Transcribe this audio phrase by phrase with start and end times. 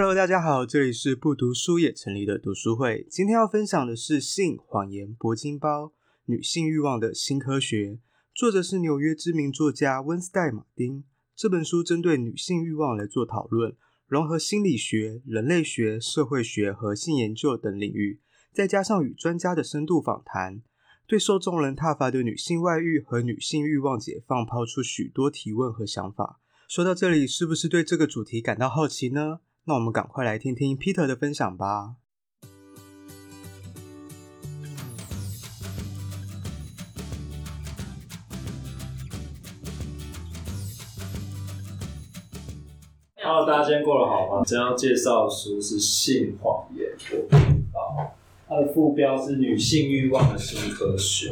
[0.00, 3.04] Hello，大家好，这里是不读书也成立的读书会。
[3.10, 5.92] 今天要分享的是《性、谎言、铂金包：
[6.26, 7.94] 女性欲望的新科学》，
[8.32, 11.02] 作者是纽约知名作家温斯代·马丁。
[11.34, 13.74] 这本书针对女性欲望来做讨论，
[14.06, 18.20] 融合心理学、人类学、社会学和性研究等领域，
[18.52, 20.62] 再加上与专家的深度访谈，
[21.08, 26.38] 对受众人挞伐的女性外遇和女性欲望解放抛出许多提问和想法。
[26.68, 29.40] 说到这里，是不是对这个主题感到好奇呢？
[29.68, 31.96] 那我们赶快来听听 Peter 的分享吧。
[43.22, 44.42] Hello，大家今天过得好吗？
[44.46, 47.94] 今天要介绍的书是《性、谎言、铂金包》，
[48.48, 51.30] 它的副标是“女性欲望的新科学”。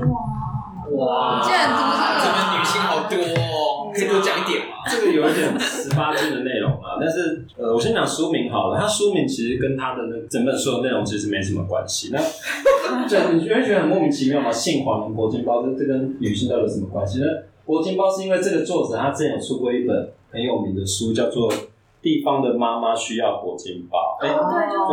[0.93, 1.43] 哇哇！
[1.43, 3.66] 这边女性好多哦，
[3.97, 4.77] 可以多讲一点吗？
[4.89, 8.79] 这个有一点十八禁的内容啊， 但是呃，我先讲书名好了。
[8.79, 12.11] 它书名其实跟它的那整本书的内容其实没什么关系。
[12.13, 12.21] 那
[13.09, 14.53] 这你会觉得很莫名其妙吗？
[14.53, 17.27] 性、谎言、铂金包，这这跟女性到底有什么关系呢？
[17.67, 21.51] 铂金包是因为这个作者他之前有出过一本很有名的书，叫做
[22.01, 24.19] 《地方的妈妈需要铂金包》。
[24.25, 24.37] 哎、欸，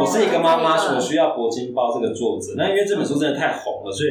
[0.02, 1.94] 我是一个妈妈，我需要铂金包。
[1.94, 4.10] 这个作者，那因为这本书真的太红了，所以。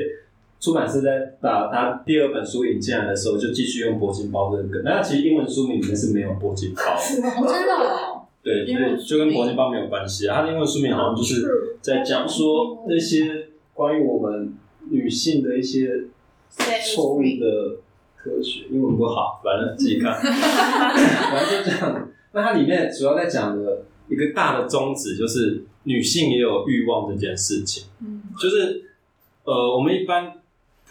[0.62, 4.80] 出版社在把他第二本书引进来的时候，就继续用铂金包这个梗。
[4.84, 8.22] 那其实英文书名里面是没有铂金包 的，真的哦。
[8.44, 10.36] 对，所以就跟铂金包没有关系啊。
[10.36, 14.54] 他的英文书名好像就是在讲说那些关于我们
[14.88, 16.04] 女性的一些
[16.94, 17.80] 错误的
[18.16, 18.66] 科学。
[18.70, 20.14] 英文不好，反正自己看。
[20.22, 22.08] 反正就这样。
[22.30, 27.88] 那它里面主要在讲的一个大的宗旨，就是女性也有欲望这件事情。
[28.00, 28.84] 嗯，就是
[29.42, 30.34] 呃，我们一般。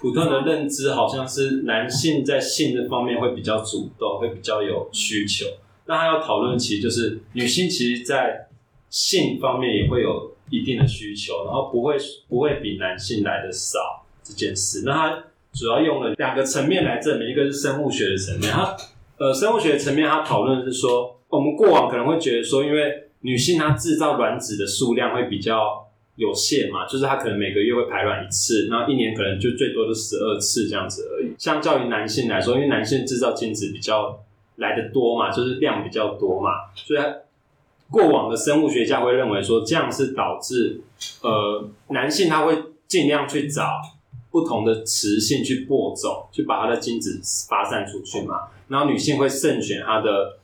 [0.01, 5.45] 普通的认知好像是男性在性这方面会比较主动，会比较有需求。
[5.85, 8.47] 那他要讨论其实就是女性其实，在
[8.89, 11.95] 性方面也会有一定的需求，然后不会
[12.27, 14.81] 不会比男性来的少这件事。
[14.85, 18.51] 那他主要用了两个层面来证明，一个是生物学的层面。
[18.51, 18.75] 他
[19.19, 25.90] 呃，生物学层面他讨论是说，我们过往可能会觉得说，因为女性她制造卵子的数量会比较。
[26.17, 31.33] 有限嘛，就是他可能每个月会排卵一次，然后一年可能就最多就十二次这样子而已。
[31.37, 34.21] 相较于男性来说，因为男性制造精子比较
[34.57, 36.99] 来的多嘛，就是量比较多嘛，所以
[37.89, 40.81] 过往的生物学家会认为说，这样是导致
[41.21, 42.55] 呃男性他会
[42.87, 43.81] 尽量去找
[44.29, 50.37] 不同的雌性去播种，去把他的精子发散出去嘛，然后女性会慎选他的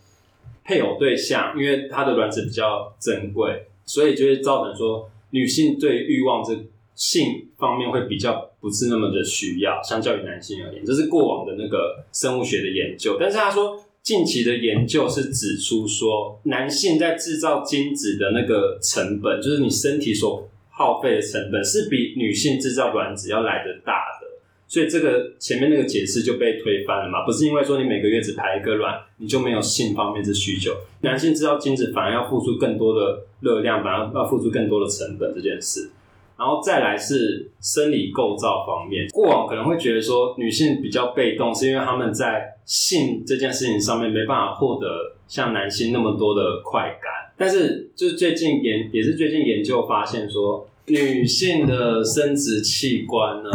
[0.63, 5.09] 配偶对象，因为他的卵子比较珍贵，所以就会造成说。
[5.31, 6.53] 女性对欲望这
[6.95, 13.17] 性方面会比较不是那么的需要，相较于男性而言，这是过往的那个生物学的研究。
[13.19, 24.16] 但是他说，近期的研究是指出说，男性在制造精子的那个成本，就是你身体所耗费的成本，是比女性制造卵子要来得大的。
[24.67, 27.25] 所以这个前面那个解释就被推翻了嘛？
[27.25, 30.73] 不是因为说你每个月只排一个卵，你就没有性方面的需求。
[31.01, 35.89] 男性知道精子反而要付出更多的热量，反而要付出更多的成本这件事。
[36.37, 47.33] 然后再来是生理构造方面，过往可能会觉得说女性比较被动，是因为他们在性这件事情上面没办法获得像男性那么多的快感。
[47.37, 53.49] 但是就最近研也是最近研究发现说，女性的生殖器官呢。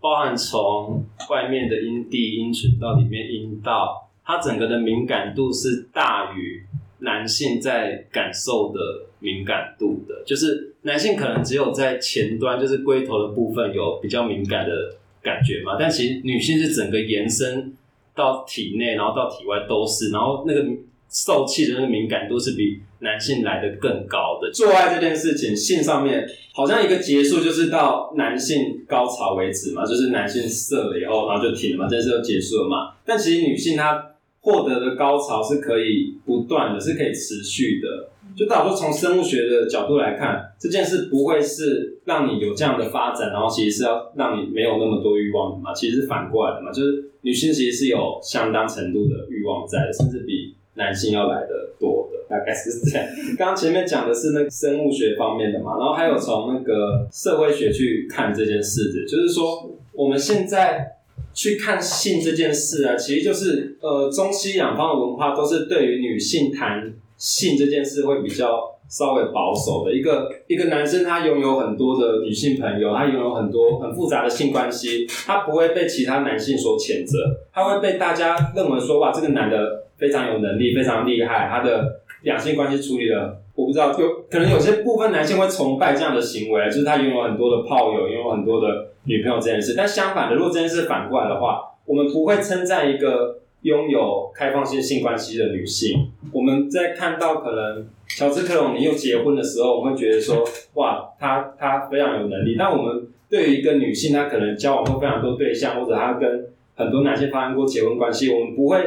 [0.00, 6.64] 包含从外面的阴蒂、阴唇到里面阴道，它整个的敏感度是大于
[7.00, 8.80] 男性在感受的
[9.18, 10.22] 敏感度的。
[10.24, 17.76] 就是男性可能只有在前端，就是龟头的部分有比较敏感的感觉嘛，但其实女性是整个延伸
[18.14, 20.64] 到体内，然后到体外都是，然后那个
[21.10, 24.50] 受气的那个敏感度是比男性来的更高的。
[24.52, 26.26] 做爱这件事情，性上面。
[26.52, 32.92] 好像一个结束就是到男性高潮为止嘛，就是男性射了以后，然后就停了嘛，这件事就结束了嘛。
[33.04, 38.10] 但其实女性她获得的高潮是可以不断的，是可以持续的。
[38.36, 45.72] 就到时候从生物学的角度来看，这件事不会是让你有这样的发展，然后其实是要让你没有那么多欲望的嘛。
[45.72, 52.18] 其实是反过来的嘛，就是女性其实是有相当程度的欲望在的，甚至比男性要来的多的。
[52.30, 53.04] 大概是这样。
[53.36, 60.92] 刚刚前面讲的是那个生物学方面的嘛，然后还有从那个社会学去看这件事的，就是说我们现在
[61.34, 69.94] 去看性这件事啊，其实就是呃中西两方的文化都是对于女性谈性这件事会比较稍微保守的。
[69.94, 77.16] 一个一个男生他拥有很多的女性朋友，他拥有很多很复杂的性关系，他不会被其他男性所谴责，
[77.54, 82.00] 他会被大家认为说哇，这个男的非常有能力，非常厉害，他的。
[82.22, 89.72] 两性关系处理的我不知道，有可能有些部分男性会崇拜这样的行为，就是他拥有很多的炮友，拥有很多的女朋友这件事。
[89.74, 96.10] 但相反的，如果这件事反过来的话，我们不会称赞一个拥有开放性性关系的女性。
[96.32, 102.56] 我们在看到可能乔治克隆尼又结婚的时候，我们会觉得说，哇，她她非常有能力。
[102.58, 108.78] 但我们对于一个女性，她可能交往过非常多对象，或者她跟很多男性发生过结婚关系，我们不会，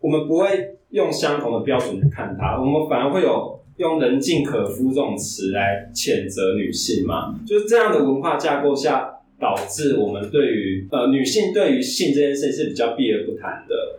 [0.00, 7.34] 我们不会用相同的标准去看她，我们反而会有用人尽可夫这种词来谴责女性嘛？
[7.46, 13.89] 就是这样的文化架构下，导致我们对于呃女性对于性这件事是比较避而不谈的。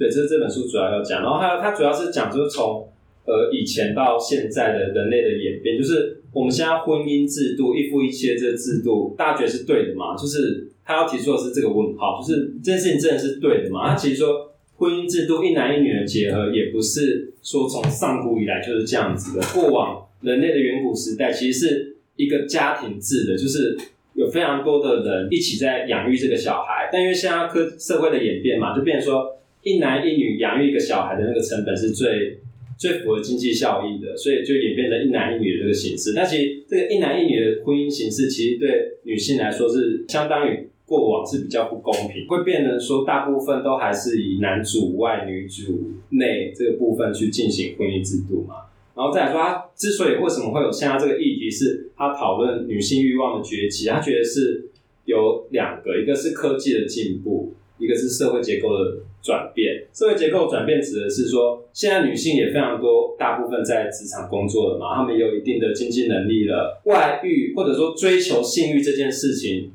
[0.00, 1.20] 对，这是这本书主要要讲。
[1.20, 2.88] 然后还有它主要是讲就是从
[3.26, 10.16] 呃以前到现在的人类的演变，就是我们现在婚姻制度一夫一妻这个制度，大家觉得是对的吗？
[10.16, 13.90] 就是他要提出的是这个问号，就是这件事情真的是对的吗？
[13.90, 14.48] 他其实说。
[14.80, 19.46] 婚姻制度一男一女的结合，也不是说从上古以来就是这样子的。
[19.52, 23.76] 过往人类的远古时代，其实是一个家庭制的，就是
[24.14, 26.88] 有非常多的人一起在养育这个小孩。
[26.90, 32.38] 但因为现在科社会的演变嘛，就变成说一男一女养育一个小孩的那个成本是最
[32.78, 36.12] 最符合经济效益的，所以就演变成一男一女的这个形式。
[36.14, 40.66] 但其实这个一男一女的婚姻形式，其实对女性来说是相当于。
[40.90, 48.56] 过往是比较不公平，会变成说大部分都还是以男主外女主内这个部分去进行婚姻制度嘛。
[48.96, 54.68] 然后再来说，他之所以为什么会有现在这个议题，是他讨论女性欲望的崛起，他觉得是
[55.04, 59.84] 有两个，一个是科技的进步，一个是社会结构的转变。
[59.92, 69.72] 社会结构转变指的是说，现在女性也非常多，大部分在职场工作了嘛，她们有一定的经济能力了，外遇或者说追求性欲这件事情。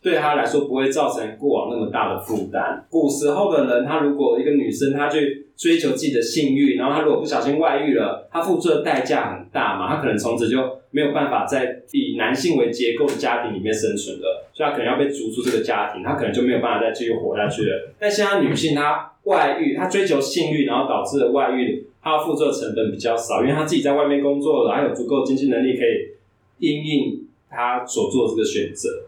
[0.00, 2.86] 对他来说不会造成过往那么大的负担。
[2.88, 17.90] 古时候的人，他如果一个女生，她去追求自己的性欲，然后她如果不小心外遇了，她付出的代价很大嘛，她可能从此就没有办法在以男性为结构的家庭里面生存了，所以他可能要被逐出这个家庭，他可能就没有办法再继续活下去了。
[17.98, 29.04] 但现在女性她外遇，她追求性欲，然后导致了外遇，她要付出的成本比较少，因为她自己在外面工作了，还有足够经济能力可以应应她所做的这个选择。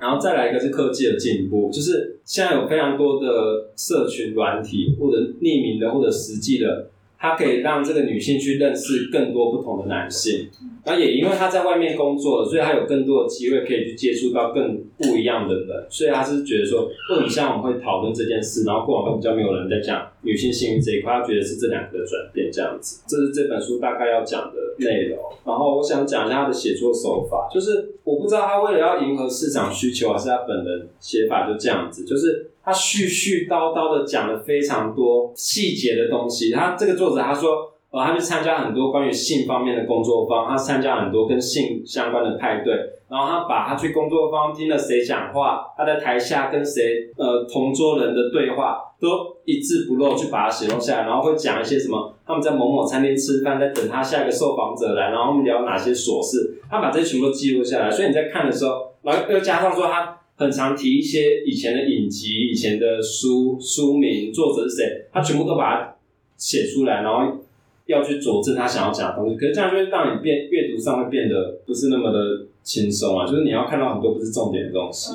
[0.00, 6.90] 然后再来一个是科技的进步，就是现在有非常多的社群软体，或者匿名的，或者实际的。
[7.18, 10.48] 他可以让这个女性去认识更多不同的男性，
[10.84, 25.18] 那也因为她在外面工作，所以她有更多的机会可以去接触到更不一样的人，所以她是觉得说，或者像我们会讨论这件事，然后过往会比较没有人在讲女性性欲这一块，她觉得是这两个的转变这样子，这是这本书大概要讲的内容。
[25.44, 32.50] 然后我想讲一下他的写作手法，就是我不知道他为了要迎合市场需求，还是他本人写法就这样子，就是。
[32.66, 36.50] 他絮絮叨叨的讲了非常多细节的东西。
[36.50, 42.74] 他这个作者他说，呃，他去参加很多关于性方面的工作坊，他参加很多跟性相关的派对，
[43.08, 57.88] 然后他把他去工作坊听了谁讲话，他在台下跟谁呃同桌人的对话都一字不漏去把它写录下来，然后会讲一些什么他们在某某餐厅吃饭，在等他下一个受访者来，然后他们聊哪些琐事，他把这些全部都记录下来。
[57.88, 60.18] 所以你在看的时候，然后又加上说他。
[60.36, 65.96] 很常提一些以前的影集、以前的书书名、作者是谁，他全部都把它
[66.36, 67.38] 写出来，然后
[67.86, 69.36] 要去佐证他想要讲的东西。
[69.36, 75.14] 可是这样就会让你变阅读上会变得不是那么的轻松啊，就是你要看到很多不是重点的东西。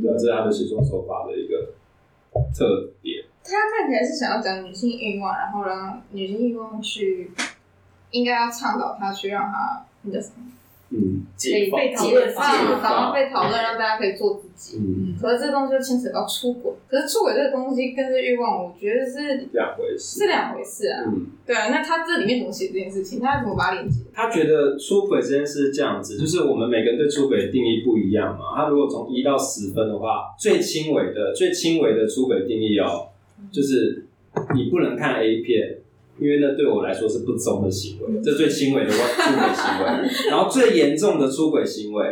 [0.00, 1.74] 对啊，这是他的写作手法的一个
[2.56, 3.22] 特点。
[3.44, 7.30] 他看起来是想要讲女性欲望，然后让女性欲望去
[8.10, 10.46] 应该要倡导他去让他那个什么。
[10.94, 14.78] 嗯，可以被讨论，然后被讨论，让大家可以做自己。
[14.78, 21.04] 嗯，可是这东西就牵扯到出轨，可是出轨这个东西跟这欲望，我觉得是两回事，是两回事啊。
[21.06, 23.20] 嗯，对啊，那他这里面怎么写这件事情？
[23.20, 24.02] 他怎么把它连接？
[24.12, 28.54] 他觉得出轨这件事是这样子，就是我们每个人对出轨的定义不一样嘛。
[28.54, 33.08] 他如果从一到十分的话，最轻微的、最轻微的出轨定义哦，
[33.50, 34.06] 就是
[34.54, 35.78] 你不能看 A 片。
[36.18, 40.08] 因为那对我来说是不忠的行为，这最轻微的出轨行为。
[40.30, 42.04] 然后最严重的出轨行为，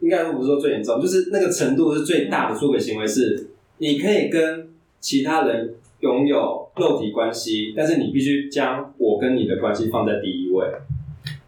[0.00, 10.66] 应该不是说最严重，就是那个程度是最大的出轨行为是，你可以跟其他人拥有肉体关系，但是你必须将我跟你的关系放在第一位，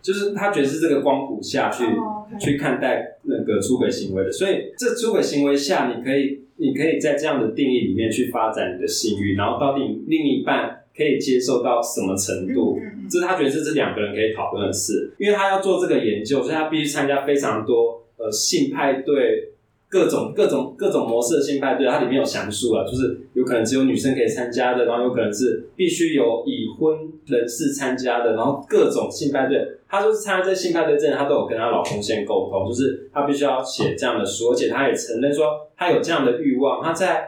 [0.02, 2.38] 就是他觉得是这个光谱下去、oh.
[2.38, 4.30] 去看待那个出轨行为的。
[4.30, 10.77] 所以这出轨行为下，你可以你可以在这样的定义里面去发展你的性欲，然后到另另一半。
[10.98, 12.76] 可以接受到什么程度？
[13.08, 19.52] 这是他觉得这是两个人可以讨论的事，因为他要做这个研究，所以他必须参加非常多呃性派对
[19.88, 37.26] 各种各种各种模式的性派对，它里面有详述了，就是有可能只有女生可以参加的，然后有可能是必须有已婚人士参加的，然后各种性派对，他就是参加这性派对之前，他都有跟他老公先沟通，就是他必须要写这样的书，而且他也承认说他有这样的欲望，他在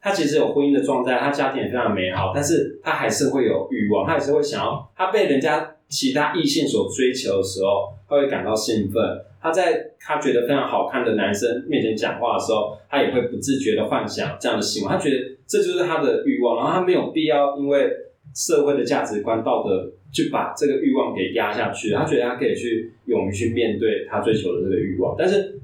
[0.00, 9.02] 她其实有婚姻的状态，她家庭也非常美好，但是她还是会有欲望，她还是会想要，她被人家其他异性所追求的时候，她会感到兴奋。
[9.40, 14.88] 他在他觉得非常好看的男生面前讲话的时候，他也会不自觉的幻想这样的行为。
[14.88, 17.88] 他觉得这就是他的欲望，然后他没有必要因为
[18.34, 21.92] 社会的价值观、道德去把这个欲望给压下去。
[21.92, 25.14] 他觉得他可以去勇于去面对他追求的这个欲望。
[25.16, 25.60] 但是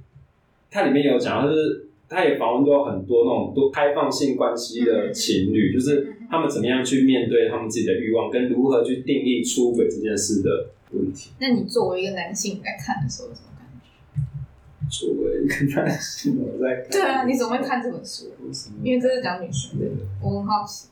[0.70, 11.30] 他里面有讲到，就是他也访问过很多那种多开放性关系的情侣，就是他们怎么样去面对他们自己的欲望，跟如何去定义出轨这件事的问题。
[11.40, 13.28] 那你作为一个男性来看的时候，
[14.90, 16.90] 作为一个男性，我在看。
[16.90, 18.26] 对啊，你怎么会看这本书？
[18.82, 19.86] 因为这是讲女性的，
[20.22, 20.88] 我很好奇。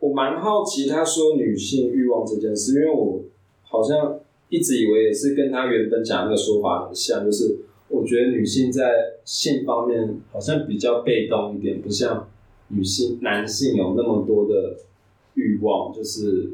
[0.00, 3.22] 我蛮好奇他说女性欲望这件事，因为我
[3.62, 4.18] 好像
[4.48, 7.58] 一直以为也是跟他原本讲那个说法很像，就是
[8.04, 8.92] 我觉得女性在
[9.24, 12.28] 性方面好像比较被动一点，不像
[12.68, 14.76] 女性男性有那么多的
[15.32, 16.50] 欲望，就是。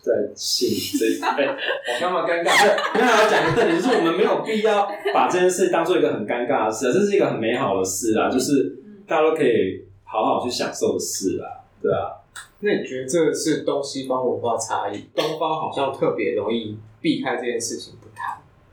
[0.00, 2.52] 在性这一块，我干嘛尴尬？
[2.92, 8.78] 不是，因为我讲一个特点，就是我们没有必要把这件事当做一个很尴尬的事，这是一个很美好的事啊，就是
[9.08, 12.22] 大家都可以好好去享受的事啊，对啊。
[12.60, 15.06] 那你觉得这个是东西方文化差异？
[15.16, 17.94] 东方好像特别容易避开这件事情。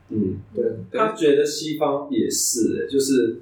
[0.09, 0.65] 嗯，对。
[0.91, 3.39] 他觉得西方也是，就是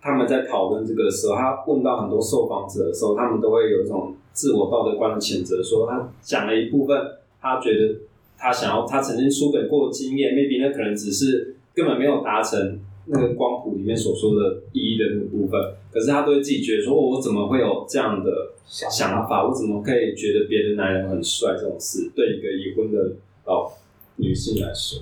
[0.00, 4.14] 他们在讨论这个的时候，他问到很多受访者的时候，他们都会有一种。
[4.34, 6.98] 自我道德观的谴责，说他讲了一部分，
[7.38, 7.96] 他觉得
[8.38, 15.60] 他想要，他曾经出轨过的经验，maybe 那可能只是根本没有达成那个光谱里面所说的意义的那个部分，
[15.92, 19.46] 可是他都会自己觉得说，我怎么会有这样的想法？
[19.46, 21.54] 我怎么可以觉得别的男人很帅？
[21.54, 23.70] 这种事对一个已婚的老
[24.16, 24.98] 女性来说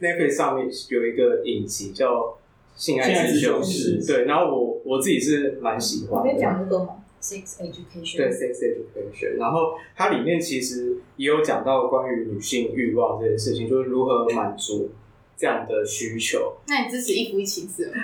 [0.00, 2.16] ，Netflix 上面有一个影集叫
[2.76, 6.32] 《性爱自修室》，对，然后我我自己是蛮喜欢的。
[6.32, 14.90] 你讲这个吗？Sex education，对 sex education，然后它里面其实也有讲到关于女性欲望这件事情，就是如何满足
[15.36, 16.54] 这样的需求。
[16.66, 17.94] 那你支持一夫一妻制吗？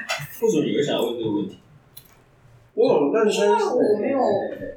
[0.43, 1.59] 为什么你会想要问这个问题？
[2.75, 4.21] 我有认真，因为我没有，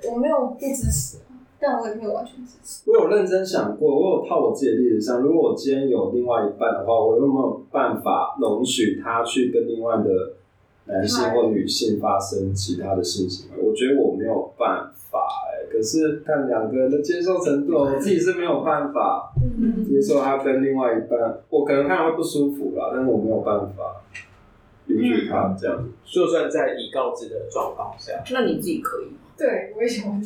[0.10, 1.18] 我没有不支持，
[1.60, 2.90] 但我也没有完全支持。
[2.90, 10.34] 我有认真想过，我有套我自己的例子上，如果我今天有另外一半的话，我有没有办法容许他去跟另外的？
[10.92, 15.72] 男性或女性发生其他的性行为，我觉得我没有办法哎、欸。
[15.72, 19.32] 可是看两个人的接受程度，我自己是没有办法
[19.88, 24.02] 接受他跟另外一半，我可能看会不舒服吧，但是我没有办法
[24.88, 25.88] 允许他这样。
[26.04, 29.20] 就算在已告知的状况下，那你自己可以吗？
[29.38, 30.26] 对，我也想问你。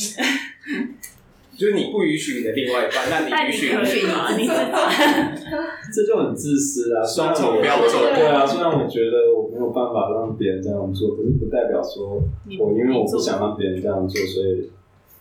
[1.57, 3.67] 就是你不允许你的另外一半， 那你允许
[4.01, 4.36] 你吗？
[4.36, 4.48] 你
[5.93, 7.01] 这就很自私啊！
[7.05, 8.13] 双重标准。
[8.15, 12.22] 对啊，虽然我觉得我没有办法让别人这样做，可是不代表说
[12.60, 14.72] 我因为我不想让别人这样做，所以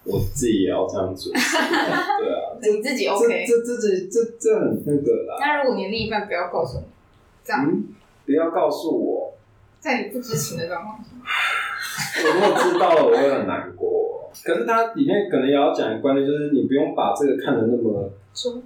[0.04, 1.32] 我自己也要这样做。
[1.32, 1.40] 对
[2.32, 3.44] 啊，你自己 OK？
[3.46, 5.36] 这这这这这很那个啦。
[5.38, 6.84] 那如果你另一半不要告诉你，
[7.44, 7.84] 这样、嗯、
[8.24, 9.34] 不要告诉我，
[9.80, 11.10] 在你不知情的状况下，
[12.24, 14.11] 我如果知道了，我会很难过。
[14.44, 18.10] 可是它里面可能也要讲一个观念，就是你不用把这个看得那么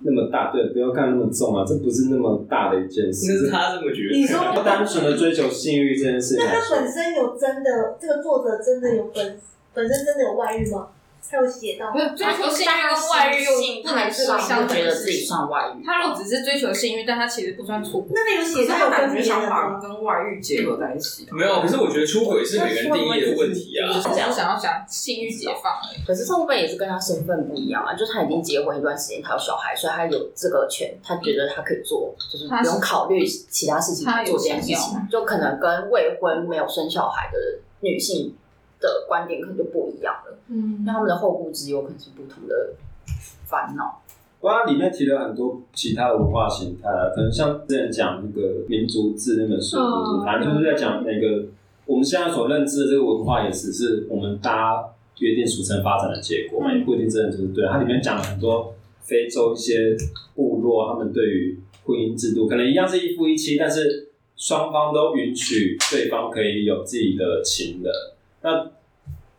[0.03, 3.33] 那么大，对，不要看那么重啊，这不是那么大的一件事。
[3.33, 4.17] 那是他这么觉得。
[4.17, 6.45] 你说 不单纯的追求性欲这件事情。
[6.45, 9.39] 那他本身有真的，这个作者真的有本
[9.75, 10.89] 本身真的有外遇吗？
[11.29, 15.85] 他有写到，不是追求性欲跟外遇又不能是相觉得自己算外遇。
[15.85, 18.13] 他如果只是追求性欲，但他其实不算出轨。
[18.15, 21.27] 那你有写他有跟别人把跟外遇结合在一起？
[21.33, 23.91] 没有，可是我觉得出轨是每个人定义的问题啊。
[23.93, 26.07] 我想要讲性欲解放而已。
[26.07, 37.39] 可是这部分也是跟他身份不一样啊，就是他已经结婚一段时间，他有小孩，所以他有这个权，他觉得他可以做，就是不用考虑其他事情做这件事情，就可能跟未婚没有生小孩的
[37.81, 38.35] 女性
[38.81, 42.75] 的观点可能就不一样了，嗯，那他们的后顾之忧可能是不同的
[43.47, 44.03] 烦恼。
[44.39, 51.49] 不过它里面提了很多其他的文化形态啊，可能像之前讲那个民族志那本书，哦、反正就是在讲那个、嗯、
[51.87, 54.85] 我们现在所认知的这个文化，也只是我们大家
[55.21, 57.67] 约定俗成发展的结果嘛，也、嗯、不一定真的就是对。
[57.67, 59.97] 它里面讲了很多非洲一些
[60.35, 67.91] 部落，他们对于婚姻制度可能一样是一夫一妻，但是双方都允许对方可以有自己的情人。
[68.47, 68.71] 那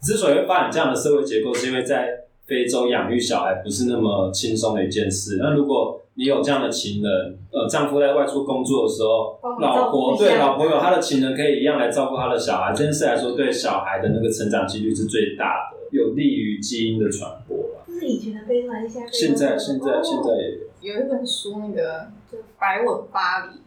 [0.01, 5.37] 之所以会发展这样的社会结构，是因为在非洲养育小孩不是那么轻松的一件事。
[5.39, 17.85] 那如果你有这样的情人，呃，丈夫在外出工作的时候，老婆对老婆有他的情人可以一样来照顾他的小孩，这件事来说，对小孩的那个成长几率是最大的，有利于基因的传播吧。
[17.87, 20.67] 这是以前的悲欢现在现在现在现在也有。
[20.79, 23.59] 有一本书，那个就白吻巴黎，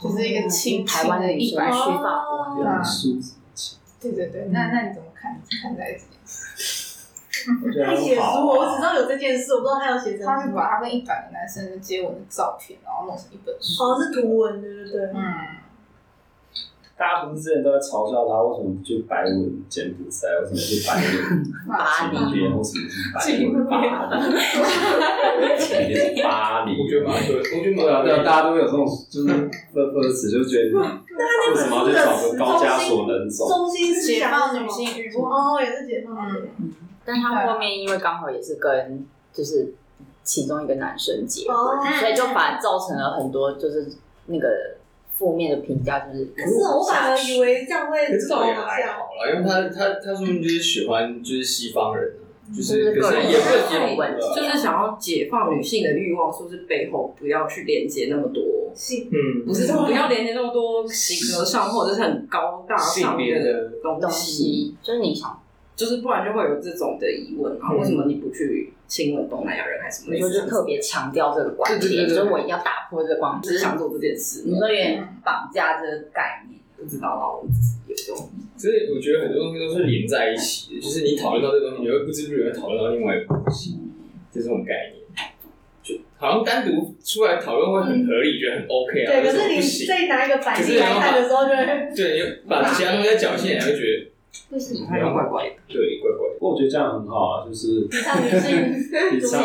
[0.00, 3.18] 就是一个亲台湾的一百虚法国的书。
[4.00, 5.38] 对对对，那那你怎么看？
[5.62, 6.98] 看待这件事。
[7.84, 10.26] 他写书，我只知道有这件事，我不知道他要写什么。
[10.26, 15.00] 他是把他跟一百个男生的接吻的照片，然后弄成一本书，好像是图文，对对对？
[15.14, 15.22] 嗯。
[17.00, 20.28] 大家不是之前都在嘲笑他，为什么不去白吻柬埔寨？
[20.42, 21.08] 为什么去白吻
[21.66, 22.12] 巴黎？
[22.44, 24.20] 为什么去白吻巴黎？
[26.20, 26.76] 巴黎。
[26.76, 29.28] 我觉得蛮对，我觉得对啊，对啊，大家都会有这种就是
[29.72, 30.76] 歌歌词，就觉得
[31.50, 33.48] 为什么要去找个高加索人种？
[33.48, 36.16] 中心思想解放女性欲望哦，也是解放。
[36.16, 36.72] 嗯。
[37.04, 39.72] 但他后面因为刚好也是跟就是
[40.22, 43.90] 其中一个男生结婚，所以就反而造成了很多就是
[44.26, 44.76] 那个
[45.16, 46.26] 负面的评价，就是。
[46.36, 52.12] 可是我反而以为这样会，可是这倒也还好啦，因为他他他说明就是喜欢就是西方人，
[52.54, 58.42] 就是可是也不是结婚，就是想要解放女性的欲望，说是背后不要去连接那么多
[58.74, 65.40] 性，嗯，不是不要连接那么多形而上或者是很高大上的东西，就是你想。
[65.76, 70.14] 就是不然就会有这种的疑问啊，为什么你不去亲吻东南亚人还是什么？
[70.14, 74.42] 你说就特别强调这个观点，所以我一定要打破这个观点，只是想做这件事。
[74.44, 78.30] 你说有点绑架这个概念，不知道到，我自己有这种。
[78.56, 83.78] 所以我觉得很多东西都是连在一起的，就是你讨论到这个东西，你会不知不觉会讨论到另外一个东西，
[84.32, 85.00] 就这种概念。
[85.82, 89.12] 就好像单独出来讨论会很合理，觉得很 OK 啊。
[89.12, 91.56] 对，可是你再拿一个反例来看的时候，就会
[91.96, 94.10] 对，你把其他东西再搅进来，会觉得。
[94.48, 96.34] 不行，还有怪怪的，对，怪怪的。
[96.38, 98.50] 不过我觉得这样很好啊，就是提倡女性，
[99.10, 99.42] 提倡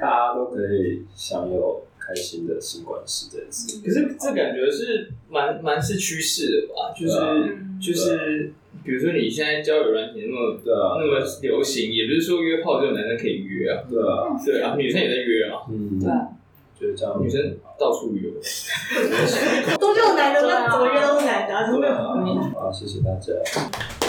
[0.00, 3.78] 大家都可以享有开心的性关系这件事。
[3.84, 6.92] 可是这感觉是蛮蛮是趋势的吧？
[6.98, 7.32] 就是、啊、
[7.80, 8.52] 就是，
[8.84, 10.98] 比如说你现在交友软体那么对啊。
[10.98, 16.28] 那么流行，也不是说约炮只有男生可以约啊，对啊，对啊，女生也在约啊，嗯，对啊，
[16.78, 18.30] 就是这样，女生到处约，
[19.78, 20.70] 都就男的，吗？
[20.70, 21.94] 怎么约都是男的，真的。
[21.94, 24.01] 好，谢谢大家。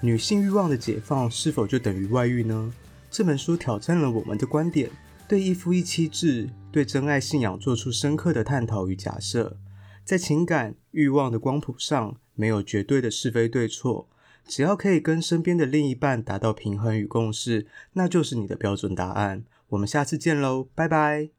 [0.00, 2.72] 女性欲望的解放是否就等于外遇呢？
[3.10, 4.90] 这本书挑战了我们的观点，
[5.26, 9.56] 对一夫一妻制、对真爱信仰做出深刻的探讨与假设。
[10.04, 14.08] 在情感欲望的光谱上，没有绝对的是非对错，
[14.46, 19.44] 只要可以跟身边的另一半达到平衡与共识，那就是你的标准答案。
[19.70, 21.30] 我们下次见喽，拜拜。